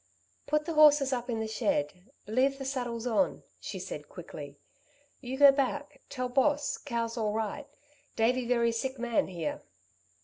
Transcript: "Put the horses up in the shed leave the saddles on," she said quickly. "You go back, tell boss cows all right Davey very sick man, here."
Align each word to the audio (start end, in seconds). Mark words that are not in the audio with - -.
"Put 0.47 0.65
the 0.65 0.73
horses 0.73 1.13
up 1.13 1.29
in 1.29 1.39
the 1.39 1.47
shed 1.47 1.93
leave 2.25 2.57
the 2.57 2.65
saddles 2.65 3.05
on," 3.05 3.43
she 3.59 3.77
said 3.77 4.09
quickly. 4.09 4.57
"You 5.19 5.37
go 5.37 5.51
back, 5.51 6.01
tell 6.09 6.27
boss 6.27 6.75
cows 6.79 7.17
all 7.17 7.33
right 7.33 7.67
Davey 8.15 8.47
very 8.47 8.71
sick 8.71 8.97
man, 8.97 9.27
here." 9.27 9.61